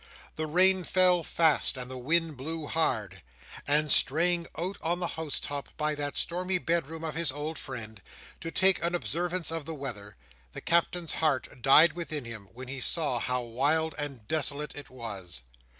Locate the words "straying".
3.91-4.47